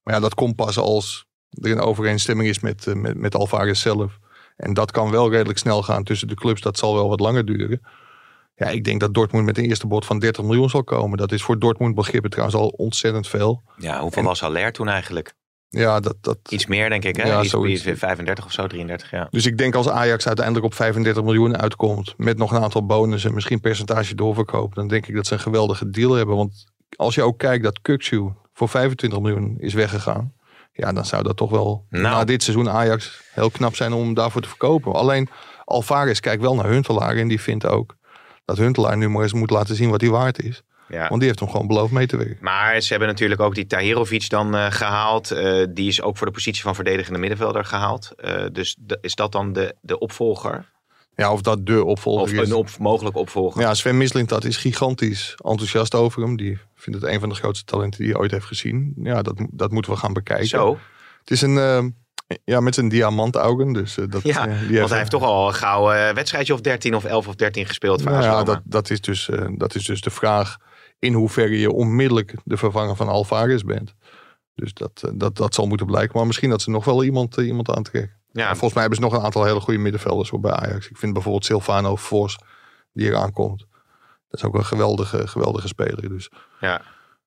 [0.03, 3.81] Maar ja, dat komt pas als er een overeenstemming is met, eh, met, met Alvarez
[3.81, 4.19] zelf.
[4.55, 6.61] En dat kan wel redelijk snel gaan tussen de clubs.
[6.61, 7.81] Dat zal wel wat langer duren.
[8.59, 11.17] Ja, ik denk dat Dortmund met een eerste bod van 30 miljoen zal komen.
[11.17, 13.61] Dat is voor Dortmund begrippen trouwens al ontzettend veel.
[13.77, 15.33] Ja, hoeveel was Haller toen eigenlijk?
[15.69, 16.37] Ja, dat, dat...
[16.49, 17.27] Iets meer denk ik, hè?
[17.27, 19.27] Ja, Iets, 35 of zo, 33, ja.
[19.29, 22.13] Dus ik denk als Ajax uiteindelijk op 35 miljoen uitkomt...
[22.17, 24.75] met nog een aantal bonussen, misschien percentage doorverkopen...
[24.75, 26.35] dan denk ik dat ze een geweldige deal hebben.
[26.35, 30.33] Want als je ook kijkt dat Kuksu voor 25 miljoen is weggegaan...
[30.71, 32.03] ja, dan zou dat toch wel nou.
[32.03, 34.93] na dit seizoen Ajax heel knap zijn om daarvoor te verkopen.
[34.93, 35.29] Alleen
[35.65, 37.97] Alvarez kijkt wel naar Huntelaar en die vindt ook
[38.49, 40.63] dat Huntelaar nu maar eens moet laten zien wat hij waard is.
[40.87, 41.07] Ja.
[41.07, 42.37] Want die heeft hem gewoon beloofd mee te werken.
[42.41, 45.31] Maar ze hebben natuurlijk ook die Tahirovic dan uh, gehaald.
[45.31, 48.11] Uh, die is ook voor de positie van verdedigende middenvelder gehaald.
[48.17, 50.65] Uh, dus is dat dan de, de opvolger?
[51.15, 52.49] Ja, of dat de opvolger Of is.
[52.49, 53.61] een op, mogelijk opvolger.
[53.61, 56.37] Ja, Sven Mislintat is gigantisch enthousiast over hem.
[56.37, 58.93] Die vindt het een van de grootste talenten die hij ooit heeft gezien.
[59.03, 60.47] Ja, dat, dat moeten we gaan bekijken.
[60.47, 60.77] Zo.
[61.19, 61.85] Het is een, eh,
[62.43, 63.73] ja, met zijn diamantaugen.
[63.73, 66.53] Dus, eh, dat, Ja, eh, die want hij heeft toch al een gauw eh, wedstrijdje
[66.53, 69.75] of 13 of 11 of 13 gespeeld voor Nou ja, dat, dat, is dus, dat
[69.75, 70.57] is dus de vraag
[70.99, 73.93] in hoeverre je onmiddellijk de vervanger van Alvarez bent.
[74.55, 76.17] Dus dat, dat, dat zal moeten blijken.
[76.17, 78.17] Maar misschien dat ze nog wel iemand, iemand aantrekken.
[78.31, 80.89] Ja, En volgens mij hebben ze nog een aantal hele goede middenvelders voor bij Ajax.
[80.89, 82.37] Ik vind bijvoorbeeld Silvano Vos,
[82.93, 83.65] die eraan komt.
[84.27, 86.09] Dat is ook een geweldige, geweldige speler.
[86.09, 86.81] Dus ja.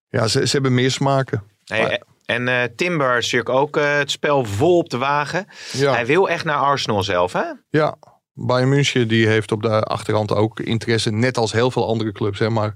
[0.09, 1.43] ja, ze, ze hebben meer smaken.
[1.65, 5.47] Hey, en eh, Timber is natuurlijk ook eh, het spel vol op de wagen.
[5.73, 7.45] Ja, Hij wil echt naar Arsenal zelf, hè?
[7.71, 7.97] ja.
[8.35, 11.11] Bayern München die heeft op de achterhand ook interesse.
[11.11, 12.39] Net als heel veel andere clubs.
[12.39, 12.75] Hè, maar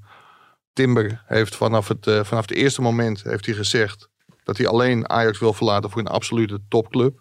[0.73, 4.09] Timber heeft vanaf het, eh, vanaf het eerste moment heeft hij gezegd...
[4.45, 7.21] dat hij alleen Ajax wil verlaten voor een absolute topclub.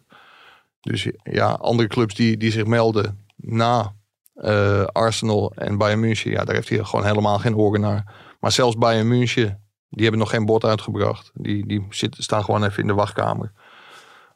[0.82, 3.94] Dus ja, andere clubs die, die zich melden na
[4.92, 6.32] Arsenal en Bayern München...
[6.32, 8.14] ja, daar heeft hij gewoon helemaal geen oren naar.
[8.40, 9.65] Maar zelfs Bayern München,
[9.96, 11.32] die hebben nog geen bod uitgebracht.
[11.34, 13.52] Die, die zitten, staan gewoon even in de wachtkamer.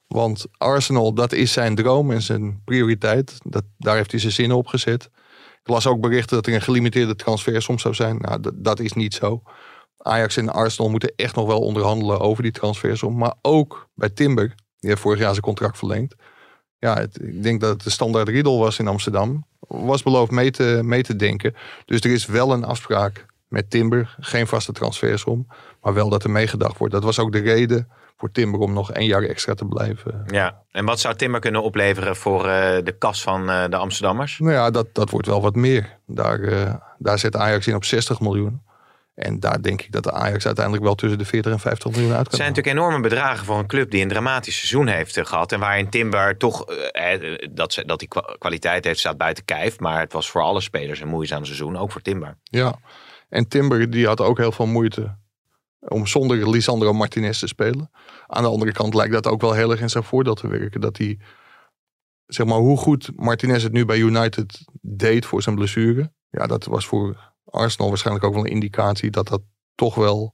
[0.08, 3.38] Want Arsenal, dat is zijn droom en zijn prioriteit.
[3.44, 5.10] Dat, daar heeft hij zijn zinnen op gezet.
[5.62, 8.18] Ik las ook berichten dat er een gelimiteerde transfersom zou zijn.
[8.18, 9.42] Nou, dat, is niet zo.
[9.98, 13.18] Ajax en Arsenal moeten echt nog wel onderhandelen over die transfersom.
[13.18, 14.48] Maar ook bij Timber,
[14.80, 16.16] die heeft vorig jaar zijn contract verlengd.
[16.78, 19.46] Ja, ik denk dat het de standaard Riedel was in Amsterdam.
[19.60, 21.56] Was beloofd mee te, mee te denken.
[21.86, 24.16] Dus er is wel een afspraak met Timber.
[24.20, 25.48] Geen vaste transfersom.
[25.82, 26.94] Maar wel dat er meegedacht wordt.
[26.94, 30.24] Dat was ook de reden voor Timber om nog één jaar extra te blijven.
[30.28, 30.62] Ja.
[30.72, 34.40] En wat zou Timber kunnen opleveren voor eh, de kas van eh, de Amsterdammers?
[34.40, 35.98] Nou ja, dat, dat wordt wel wat meer.
[36.06, 38.62] Daar, eh, daar zet Ajax in op 60 miljoen.
[39.16, 42.10] En daar denk ik dat de Ajax uiteindelijk wel tussen de 40 en 50 miljoen
[42.12, 42.38] uit Het kan.
[42.38, 42.64] zijn halen.
[42.64, 45.52] natuurlijk enorme bedragen voor een club die een dramatisch seizoen heeft eh, gehad.
[45.52, 49.80] En waarin Timber toch, eh, dat, ze- dat kwa- kwaliteit heeft, staat buiten kijf.
[49.80, 52.38] Maar het was voor alle spelers een moeizaam seizoen, ook voor Timber.
[52.44, 52.76] Ja.
[53.30, 55.18] En Timber die had ook heel veel moeite
[55.80, 57.92] om zonder Lisandro Martinez te spelen.
[58.28, 60.82] Aan de andere kant lijkt dat ook wel heel erg in zijn voordeel te werken.
[60.82, 61.20] Dat hij,
[62.26, 66.12] zeg maar, hoe goed Martinez het nu bij United deed voor zijn blessure.
[66.30, 69.42] Ja, dat was voor Arsenal waarschijnlijk ook wel een indicatie dat dat
[69.76, 70.34] toch wel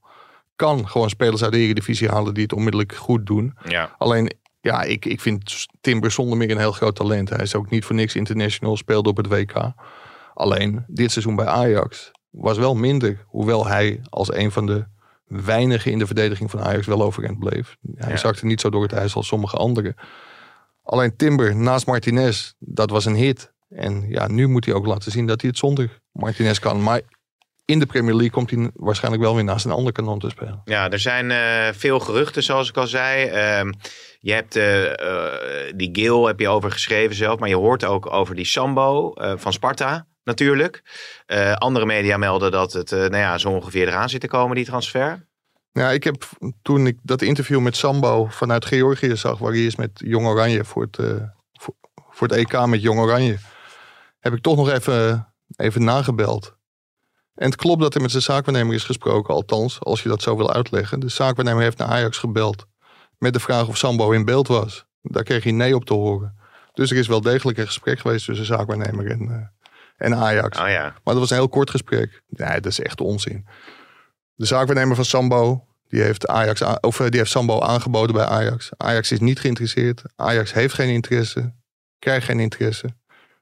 [0.56, 0.88] kan.
[0.90, 3.58] Gewoon spelers uit de Eredivisie halen die het onmiddellijk goed doen.
[3.64, 3.96] Ja.
[3.98, 7.30] Alleen, ja, ik, ik vind Timber zonder meer een heel groot talent.
[7.30, 9.74] Hij is ook niet voor niks international, speelde op het WK.
[10.34, 13.26] Alleen, dit seizoen bij Ajax was wel minder.
[13.28, 14.86] Hoewel hij als een van de
[15.26, 17.78] weinigen in de verdediging van Ajax wel overeind bleef.
[17.96, 18.18] Hij Ja.
[18.18, 19.96] zakte niet zo door het ijs als sommige anderen.
[20.84, 23.54] Alleen Timber naast Martinez, dat was een hit.
[23.70, 26.84] En ja, nu moet hij ook laten zien dat hij het zonder Martinez kan.
[26.84, 27.02] Maar
[27.66, 30.62] in de Premier League komt hij waarschijnlijk wel weer naast een ander kanon te spelen.
[30.66, 33.26] Ja, er zijn eh, veel geruchten, zoals ik al zei.
[33.28, 33.72] Ehm,
[34.20, 38.12] je hebt eh, eh, die Gil heb je over geschreven zelf, maar je hoort ook
[38.12, 40.84] over die Sambo van Sparta natuurlijk.
[41.26, 44.56] Eh, andere media melden dat het eh, nou ja, zo ongeveer eraan zit te komen,
[44.56, 45.28] die transfer.
[45.72, 46.30] Ja, ik heb
[46.62, 50.66] toen ik dat interview met Sambo vanuit Georgië zag, waar hij is met Jong Oranje
[50.66, 51.28] voor het, eh,
[52.10, 53.38] voor, het EK met Jong Oranje,
[54.20, 56.56] heb ik toch nog even, even nagebeld.
[57.36, 60.38] En het klopt dat er met zijn zaakwaarnemer is gesproken, althans, als je dat zo
[60.38, 61.00] wil uitleggen.
[61.00, 62.66] De zaakwaarnemer heeft naar Ajax gebeld
[63.18, 64.86] met de vraag of Sambo in beeld was.
[65.02, 66.38] Daar kreeg hij nee op te horen.
[66.74, 69.54] Dus er is wel degelijk een gesprek geweest tussen zaakwaarnemer en,
[69.98, 70.60] en Ajax.
[70.60, 72.22] Oh ja, Maar dat was een heel kort gesprek.
[72.28, 73.48] Nee, dat is echt onzin.
[74.36, 78.70] De zaakwaarnemer van Sambo, die heeft, Ajax, of, eh, die heeft Sambo aangeboden bij Ajax.
[78.78, 80.02] Ajax is niet geïnteresseerd.
[80.16, 81.54] Ajax heeft geen interesse.
[82.00, 82.88] Krijgt geen interesse.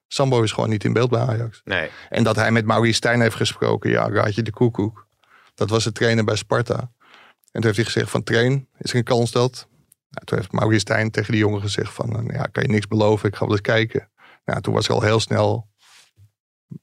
[0.08, 1.62] Sambo is gewoon niet in beeld bij Ajax.
[1.64, 1.90] nee.
[2.10, 5.08] En dat hij met Maurice Stijn heeft gesproken, ja, raad je de koekoek.
[5.54, 6.76] Dat was de trainer bij Sparta.
[6.76, 9.68] En toen heeft hij gezegd van train, is er een kans dat?
[10.10, 12.88] Nou, toen heeft Maurice Stijn tegen die jongen gezegd van, eh, ja, kan je niks
[12.88, 14.10] beloven, ik ga wel eens kijken.
[14.46, 15.72] Nou, toen was er al heel snel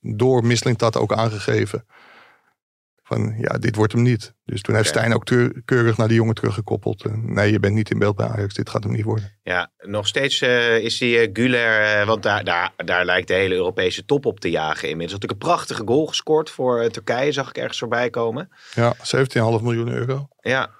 [0.00, 1.84] door Mislintat ook aangegeven
[3.02, 4.34] van, ja, dit wordt hem niet.
[4.44, 4.98] Dus toen heeft Oké.
[4.98, 7.04] Stijn ook teur- keurig naar die jongen teruggekoppeld.
[7.22, 9.38] Nee, je bent niet in beeld bij Ajax, dit gaat hem niet worden.
[9.42, 13.34] Ja, nog steeds eh, is die eh, Güler, eh, want daar, daar, daar lijkt de
[13.34, 15.12] hele Europese top op te jagen inmiddels.
[15.12, 18.48] Had natuurlijk een prachtige goal gescoord voor Turkije, zag ik ergens voorbij komen.
[18.74, 20.28] Ja, 17,5 miljoen euro.
[20.40, 20.70] Ja,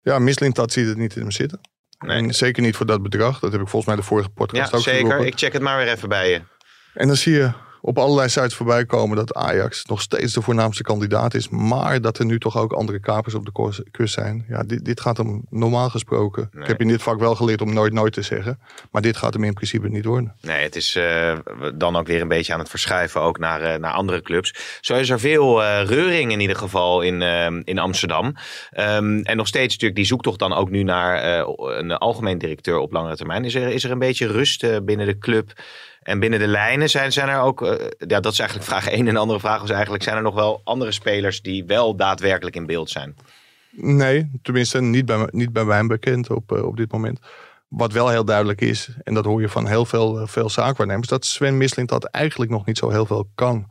[0.00, 1.60] Ja, Mislintat ziet het niet in hem zitten.
[1.98, 2.16] Nee.
[2.16, 3.38] En zeker niet voor dat bedrag.
[3.38, 5.00] Dat heb ik volgens mij de vorige ja podcast ook zeker.
[5.00, 5.26] geroepen.
[5.26, 6.42] Ik check het maar weer even bij je.
[6.94, 7.52] En dan zie je
[7.86, 11.48] op allerlei sites voorbij komen dat Ajax nog steeds de voornaamste kandidaat is.
[11.48, 14.44] Maar dat er nu toch ook andere kapers op de kust zijn.
[14.48, 16.48] Ja, dit, dit gaat hem normaal gesproken.
[16.52, 16.62] Nee.
[16.62, 18.58] Ik heb in dit vak wel geleerd om nooit nooit te zeggen.
[18.90, 20.34] Maar dit gaat hem in principe niet worden.
[20.40, 21.38] Nee, het is eh,
[21.74, 24.78] dan ook weer een beetje aan het verschuiven ook naar, eh, naar andere clubs.
[24.80, 27.22] Zo is er veel eh, reuring in ieder geval in,
[27.64, 28.34] in Amsterdam.
[28.70, 32.92] Ehm, en nog steeds natuurlijk die zoektocht dan ook nu naar een algemeen directeur op
[32.92, 33.44] langere termijn.
[33.44, 35.52] Is er, is er een beetje rust binnen de club
[36.04, 39.06] En binnen de lijnen zijn, zijn er ook, uh, ja, dat is eigenlijk vraag 1.
[39.08, 42.56] En de andere vraag was eigenlijk, zijn er nog wel andere spelers die wel daadwerkelijk
[42.56, 43.16] in beeld zijn?
[43.70, 47.18] Nee, tenminste niet bij, niet bij mij bekend op, uh, op dit moment.
[47.68, 51.08] Wat wel heel duidelijk is, en dat hoor je van heel veel, uh, veel zaakwaarnemers,
[51.08, 53.70] dat Sven Misling dat eigenlijk nog niet zo heel veel kan.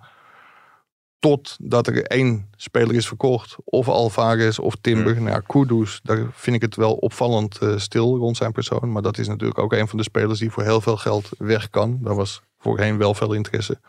[1.23, 5.15] Totdat er één speler is verkocht, of Alvarez of Timber.
[5.15, 5.23] Mm.
[5.23, 8.91] Nou, Kudus, daar vind ik het wel opvallend uh, stil rond zijn persoon.
[8.91, 11.69] Maar dat is natuurlijk ook een van de spelers die voor heel veel geld weg
[11.69, 11.99] kan.
[12.01, 13.79] Daar was voorheen wel veel interesse.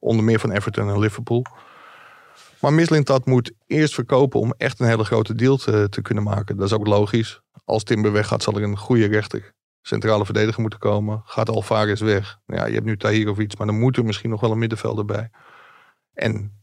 [0.00, 1.44] Onder meer van Everton en Liverpool.
[2.60, 6.56] Maar Mislintat moet eerst verkopen om echt een hele grote deal te, te kunnen maken.
[6.56, 7.40] Dat is ook logisch.
[7.64, 11.22] Als Timber weggaat, zal er een goede rechter centrale verdediger moeten komen.
[11.24, 12.38] Gaat Alvarez weg.
[12.46, 14.50] Nou ja, je hebt nu Tahir of iets, maar dan moet er misschien nog wel
[14.50, 15.30] een middenvelder bij.
[16.12, 16.62] En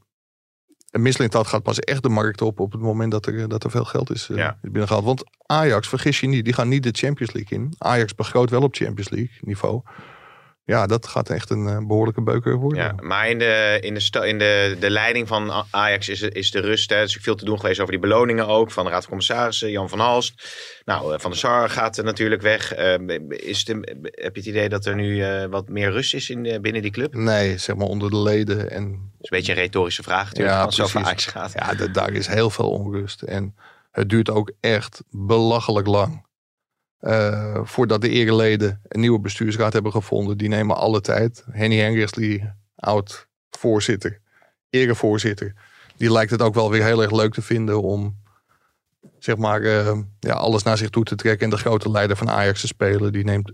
[0.91, 3.71] en Mislintat gaat pas echt de markt op op het moment dat er, dat er
[3.71, 4.58] veel geld is, uh, ja.
[4.62, 5.06] is binnengehaald.
[5.06, 7.73] Want Ajax, vergis je niet, die gaan niet de Champions League in.
[7.77, 9.82] Ajax begroot wel op Champions League niveau
[10.63, 12.84] ja, dat gaat echt een uh, behoorlijke beuker worden.
[12.84, 16.60] Ja, maar in, de, in, de, in de, de leiding van Ajax is, is de
[16.60, 16.89] rust.
[16.89, 16.95] Hè.
[16.95, 18.71] Er is veel te doen geweest over die beloningen ook.
[18.71, 20.34] Van de Raad van Commissarissen, Jan van Halst.
[20.86, 22.78] Nou, Van der Sar gaat er natuurlijk weg.
[22.78, 23.67] Uh, is het,
[24.02, 26.91] heb je het idee dat er nu uh, wat meer rust is in, binnen die
[26.91, 27.13] club?
[27.13, 28.71] Nee, zeg maar onder de leden.
[28.71, 28.84] En...
[28.84, 31.54] Dat is een beetje een retorische vraag natuurlijk, ja, als het over Ajax gaat.
[31.54, 33.21] Ja, daar is heel veel onrust.
[33.21, 33.56] En
[33.91, 36.26] het duurt ook echt belachelijk lang.
[37.02, 40.38] Uh, voordat de ereleden een nieuwe bestuursraad hebben gevonden.
[40.38, 41.46] Die nemen alle tijd.
[41.52, 42.40] Henny Henrichs,
[42.76, 44.20] oud-voorzitter,
[44.70, 45.54] erevoorzitter.
[45.98, 48.20] Die lijkt het ook wel weer heel erg leuk te vinden om
[49.20, 51.46] zeg maar, uh, ja, alles naar zich toe te trekken.
[51.46, 53.12] En de grote leider van Ajax te spelen.
[53.12, 53.52] Die neemt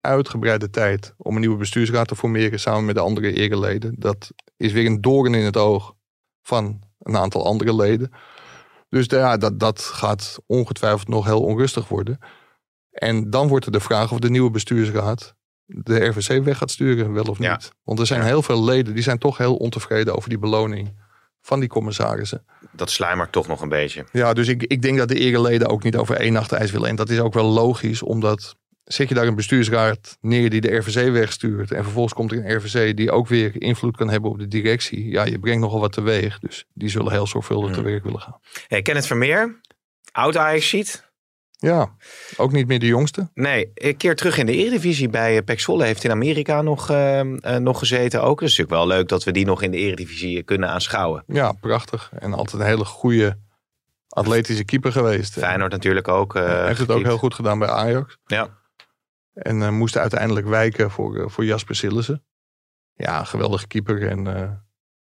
[0.00, 3.94] uitgebreide tijd om een nieuwe bestuursraad te formeren samen met de andere ereleden.
[3.98, 5.94] Dat is weer een doorn in het oog
[6.42, 8.10] van een aantal andere leden.
[8.88, 12.18] Dus ja, dat, dat gaat ongetwijfeld nog heel onrustig worden.
[12.96, 15.34] En dan wordt er de vraag of de nieuwe bestuursraad
[15.66, 17.72] de RVC weg gaat sturen, wel of niet.
[17.84, 21.04] Want er zijn heel veel leden die zijn toch heel ontevreden over die beloning
[21.40, 22.44] van die commissarissen.
[22.70, 24.04] Dat sluimert toch nog een beetje.
[24.12, 26.88] Ja, dus ik, ik denk dat de ereleden ook niet over één nacht ijs willen.
[26.88, 30.76] En dat is ook wel logisch, omdat zet je daar een bestuursraad neer die de
[30.76, 31.72] RVC wegstuurt.
[31.72, 35.08] En vervolgens komt er een RVC die ook weer invloed kan hebben op de directie.
[35.10, 36.38] Ja, je brengt nogal wat teweeg.
[36.38, 37.78] Dus die zullen heel zorgvuldig hmm.
[37.78, 38.40] te werk willen gaan.
[38.68, 39.60] Hey, Kenneth Vermeer,
[40.12, 41.05] oud Ajax ziet.
[41.56, 41.96] Ja,
[42.36, 43.30] ook niet meer de jongste.
[43.34, 45.84] Nee, een keer terug in de Eredivisie bij eh, Pek Zwolle.
[45.84, 48.40] Heeft in Amerika nog, uh, uh, nog gezeten ook.
[48.40, 51.24] Het is natuurlijk wel leuk dat we die nog in de Eredivisie kunnen aanschouwen.
[51.26, 52.10] Ja, prachtig.
[52.18, 53.38] En altijd een hele goede
[54.08, 55.32] atletische keeper geweest.
[55.32, 56.34] Feyenoord natuurlijk ook.
[56.34, 58.16] Hij heeft het ook heel goed gedaan bij Ajax.
[58.26, 58.48] Ja.
[59.32, 62.24] En moest uiteindelijk wijken voor, voor Jasper Sillissen.
[62.94, 64.08] Ja, geweldige keeper.
[64.08, 64.24] En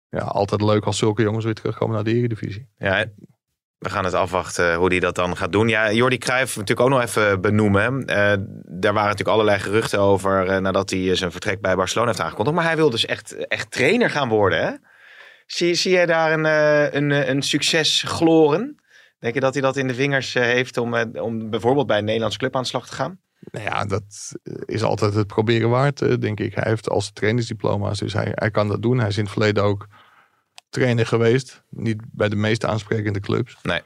[0.08, 2.68] ja, altijd leuk als zulke jongens weer terugkomen naar de Eredivisie.
[2.76, 3.06] Ja,
[3.82, 5.68] we gaan het afwachten hoe hij dat dan gaat doen.
[5.68, 8.00] Ja, Jordi Cruijff natuurlijk ook nog even benoemen.
[8.00, 8.06] Uh,
[8.64, 12.56] daar waren natuurlijk allerlei geruchten over uh, nadat hij zijn vertrek bij Barcelona heeft aangekondigd.
[12.56, 14.66] Maar hij wil dus echt, echt trainer gaan worden.
[14.66, 14.70] Hè?
[15.46, 16.44] Zie, zie jij daar een,
[16.96, 18.82] een, een succes gloren?
[19.18, 22.36] Denk je dat hij dat in de vingers heeft om, om bijvoorbeeld bij een Nederlands
[22.36, 23.20] club aan de slag te gaan?
[23.50, 24.32] Nou ja, dat
[24.64, 26.54] is altijd het proberen waard, denk ik.
[26.54, 28.98] Hij heeft als trainersdiploma's, dus hij, hij kan dat doen.
[28.98, 29.86] Hij is in het verleden ook
[30.72, 31.64] trainer geweest.
[31.68, 33.58] Niet bij de meest aansprekende clubs.
[33.62, 33.80] Nee.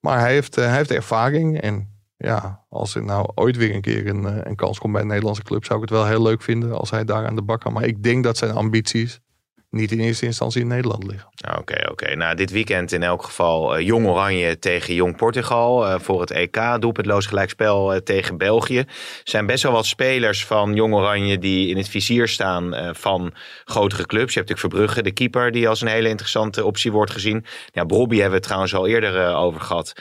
[0.00, 1.60] Maar hij heeft, uh, hij heeft ervaring.
[1.60, 5.02] En ja, als er nou ooit weer een keer een, uh, een kans komt bij
[5.02, 7.42] een Nederlandse club, zou ik het wel heel leuk vinden als hij daar aan de
[7.42, 7.72] bak kan.
[7.72, 9.20] Maar ik denk dat zijn ambities
[9.74, 11.28] niet in eerste instantie in Nederland liggen.
[11.58, 12.14] Oké, oké.
[12.14, 16.30] Nou, dit weekend in elk geval uh, Jong Oranje tegen Jong Portugal uh, voor het
[16.30, 16.60] EK.
[16.78, 18.78] Doelpuntloos gelijkspel uh, tegen België.
[18.78, 18.86] Er
[19.24, 23.34] zijn best wel wat spelers van Jong Oranje die in het vizier staan van
[23.64, 24.32] grotere clubs.
[24.32, 27.44] Je hebt natuurlijk Verbrugge, de keeper, die als een hele interessante optie wordt gezien.
[27.72, 29.92] Ja, Bobby hebben we het trouwens al eerder over gehad.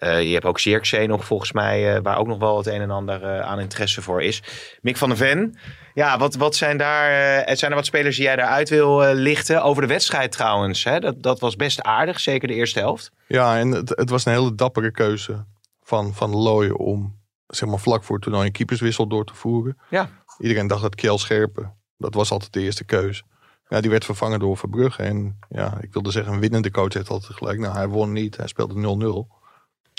[0.00, 3.42] Je hebt ook Zirkzee nog volgens mij, waar ook nog wel het een en ander
[3.42, 4.42] aan interesse voor is.
[4.80, 5.58] Mick van der Ven,
[5.94, 7.10] ja, wat, wat zijn daar,
[7.56, 9.62] zijn er wat spelers die jij daaruit wil lichten?
[9.62, 11.00] Over de wedstrijd trouwens, hè?
[11.00, 13.10] Dat, dat was best aardig, zeker de eerste helft.
[13.28, 15.44] Ja, en het, het was een hele dappere keuze
[15.82, 19.78] van, van Looy om zeg maar vlak voor het toernooi een keeperswissel door te voeren.
[19.90, 20.10] Ja.
[20.38, 23.22] Iedereen dacht dat Kjell Scherpen, dat was altijd de eerste keuze.
[23.68, 25.02] Ja, die werd vervangen door Verbrugge.
[25.02, 27.58] En ja, ik wilde zeggen, een winnende coach heeft altijd gelijk.
[27.58, 28.36] Nou, hij won niet.
[28.36, 29.34] Hij speelde 0-0.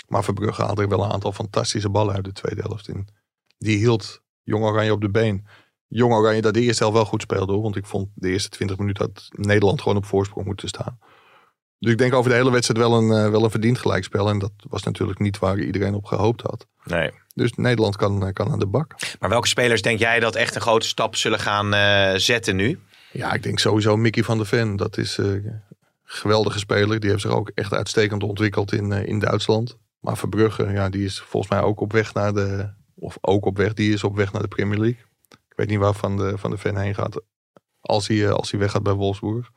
[0.08, 3.08] Maar Verbrugge haalde er wel een aantal fantastische ballen uit de tweede helft in.
[3.58, 5.46] Die hield Jong Oranje op de been.
[5.88, 7.62] Jong Oranje dat de eerste helft wel goed speelde hoor.
[7.62, 10.98] Want ik vond de eerste 20 minuten dat Nederland gewoon op voorsprong moeten staan.
[11.78, 14.28] Dus ik denk over de hele wedstrijd wel een, uh, wel een verdiend gelijkspel.
[14.28, 16.66] En dat was natuurlijk niet waar iedereen op gehoopt had.
[16.84, 17.10] Nee.
[17.34, 18.94] Dus Nederland kan, eh, kan aan de bak.
[19.18, 22.80] Maar welke spelers denk jij dat echt een grote stap zullen gaan uh, zetten nu?
[23.12, 24.76] Ja, ik denk sowieso Mickey van der Ven.
[24.76, 25.62] Dat is een
[26.04, 27.00] geweldige speler.
[27.00, 29.78] Die heeft zich ook echt uitstekend ontwikkeld in, in Duitsland.
[30.00, 32.76] Maar Verbrugge, ja, die is volgens mij ook op weg naar de.
[32.94, 35.07] Of ook op weg, die is op weg naar de Premier League.
[35.58, 37.22] Weet niet waar Van de, van de Ven heen gaat.
[37.80, 39.50] Als hij, als hij weggaat bij Wolfsburg.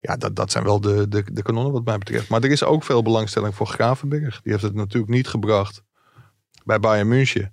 [0.00, 2.28] Ja, dat, dat zijn wel de, de, de kanonnen wat mij betreft.
[2.28, 4.42] Maar er is ook veel belangstelling voor Gravenberg.
[4.42, 5.82] Die heeft het natuurlijk niet gebracht
[6.64, 7.52] bij Bayern München.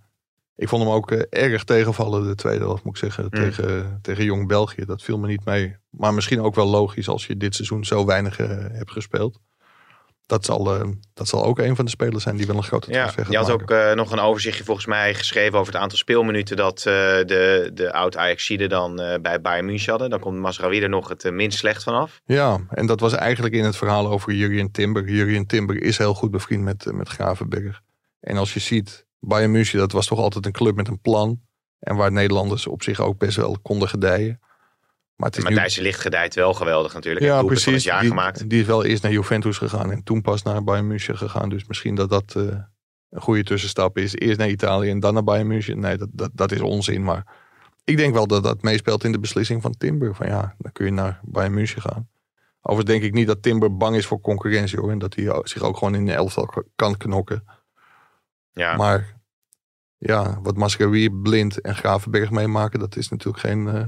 [0.56, 3.24] Ik vond hem ook erg tegenvallen de tweede helft, moet ik zeggen.
[3.24, 3.30] Mm.
[3.30, 4.86] Tegen, tegen Jong België.
[4.86, 5.76] Dat viel me niet mee.
[5.90, 9.40] Maar misschien ook wel logisch als je dit seizoen zo weinig hebt gespeeld
[10.26, 12.92] dat zal, uh, dat zal ook een van de spelers zijn die wel een grote
[12.92, 15.98] transfer ja, Je had ook uh, nog een overzichtje volgens mij geschreven over het aantal
[15.98, 20.10] speelminuten dat uh, de, de oud Ajaxide dan bij Bayern München hadden.
[20.10, 22.22] Dan komt Masraoui er nog het minst slecht vanaf.
[22.26, 25.10] Ja, en dat was eigenlijk in het verhaal over Jurien Timber.
[25.10, 27.82] Jurien Timber is heel goed bevriend met, met Gravenberg.
[28.20, 31.42] En als je ziet, Bayern München dat was toch altijd een club met een plan.
[31.80, 34.40] En waar Nederlanders op zich ook best wel konden gedijen.
[35.16, 35.84] Maar het is Matthijs nu...
[35.84, 37.26] Licht gedijt wel geweldig natuurlijk.
[37.26, 37.84] Ja, precies.
[37.84, 38.50] Jaar die, gemaakt.
[38.50, 41.50] die is wel eerst naar Juventus gegaan en toen pas naar Bayern München gegaan.
[41.50, 42.44] Dus misschien dat dat uh,
[43.10, 44.16] een goede tussenstap is.
[44.16, 45.80] Eerst naar Italië en dan naar Bayern München.
[45.80, 47.04] Nee, dat, dat, dat is onzin.
[47.04, 47.26] Maar
[47.84, 50.16] ik denk wel dat dat meespeelt in de beslissing van Timber.
[50.16, 52.10] Van ja, dan kun je naar Bayern München gaan.
[52.62, 54.92] Overigens denk ik niet dat Timber bang is voor concurrentie hoor.
[54.92, 57.44] En dat hij zich ook gewoon in de elftal kan knokken.
[58.52, 58.76] Ja.
[58.76, 59.16] Maar
[59.98, 63.84] ja, wat Mascarui, Blind en Gravenberg meemaken, dat is natuurlijk geen, uh,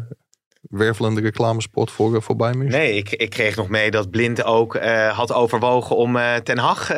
[0.61, 2.79] wervelende reclamespot voor, uh, voor Bayern München.
[2.79, 6.57] Nee, ik, ik kreeg nog mee dat Blind ook uh, had overwogen om uh, Ten
[6.57, 6.91] Hag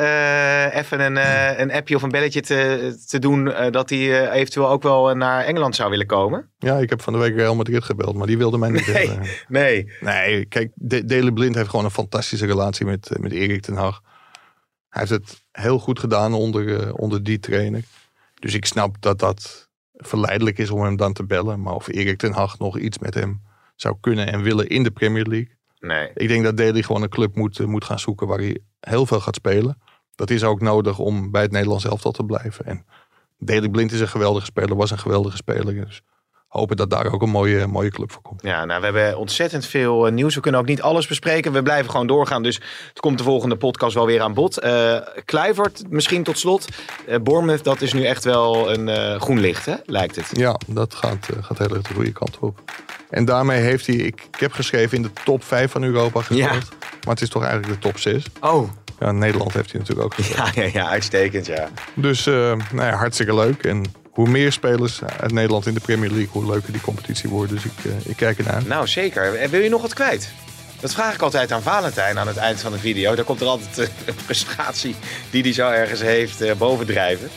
[0.74, 1.16] even een,
[1.60, 3.44] een appje of een belletje te, te doen.
[3.70, 6.50] dat hij eventueel ook wel naar Engeland zou willen komen.
[6.58, 9.18] Ja, ik heb van de week Real Madrid gebeld, maar die wilde mij niet nee,
[9.48, 9.92] Nee.
[10.00, 14.00] Nee, kijk, De Dele Blind heeft gewoon een fantastische relatie met, met Erik Ten Hag.
[14.88, 17.82] Hij heeft het heel goed gedaan onder, onder die trainer.
[18.34, 21.62] Dus ik snap dat dat verleidelijk is om hem dan te bellen.
[21.62, 23.40] Maar of Erik ten Hag nog iets met hem
[23.80, 25.56] zou kunnen en willen in de Premier League.
[25.78, 26.10] Nee.
[26.14, 29.06] Ik denk dat Daly gewoon een club moet, eh, moet gaan zoeken waar hij heel
[29.06, 29.80] veel gaat spelen.
[30.14, 32.66] Dat is ook nodig om bij het Nederlands elftal te blijven.
[32.66, 32.84] En
[33.38, 35.74] Daly Blind is een geweldige speler, was een geweldige speler.
[35.74, 36.02] Dus
[36.50, 38.42] hopen dat daar ook een mooie, mooie club voor komt.
[38.42, 40.34] Ja, nou, we hebben ontzettend veel eh, nieuws.
[40.34, 41.52] We kunnen ook niet alles bespreken.
[41.52, 42.42] We blijven gewoon doorgaan.
[42.42, 44.64] Dus het komt de volgende podcast wel weer aan bod.
[44.64, 46.68] Uh, Kluivert, misschien tot slot.
[47.08, 49.74] Uh, Bournemouth, dat is nu echt wel een uh, groen licht, hè?
[49.84, 50.30] lijkt het.
[50.32, 52.60] Ja, dat gaat, gaat heel erg de goede kant op.
[53.10, 56.50] En daarmee heeft hij, ik, ik heb geschreven, in de top 5 van Europa gespeeld.
[56.50, 56.76] Ja.
[57.04, 58.24] Maar het is toch eigenlijk de top 6.
[58.40, 58.70] Oh.
[58.98, 60.26] Ja, Nederland heeft hij natuurlijk ook.
[60.36, 61.68] Ja, ja, ja uitstekend, ja.
[61.94, 63.64] Dus nou ja, hartstikke leuk.
[63.64, 67.52] En hoe meer spelers uit Nederland in de Premier League, hoe leuker die competitie wordt.
[67.52, 68.62] Dus ik, uh, ik kijk ernaar.
[68.66, 69.34] Nou, zeker.
[69.34, 70.32] En wil je nog wat kwijt?
[70.80, 73.14] Dat vraag ik altijd aan Valentijn aan het eind van de video.
[73.14, 74.94] Daar komt er altijd uh, een frustratie
[75.30, 77.30] die hij zo ergens heeft uh, bovendrijven.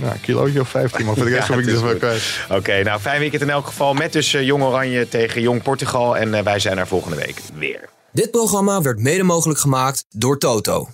[0.00, 2.22] Nou, een kilootje of 15, maar voor de rest ja, ik dus wel kwijt.
[2.50, 3.94] Oké, nou fijn weekend in elk geval.
[3.94, 6.16] Met dus Jong Oranje tegen Jong Portugal.
[6.16, 7.88] En wij zijn er volgende week weer.
[8.12, 10.88] Dit programma werd mede mogelijk gemaakt door Toto.